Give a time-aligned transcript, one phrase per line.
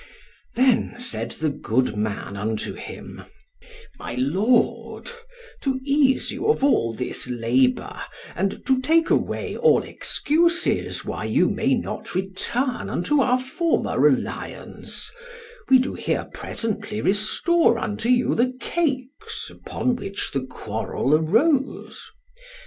[0.55, 3.21] Then said the good man unto him,
[3.99, 5.11] My lord,
[5.61, 8.01] to ease you of all this labour,
[8.35, 15.11] and to take away all excuses why you may not return unto our former alliance,
[15.69, 22.09] we do here presently restore unto you the cakes upon which the quarrel arose.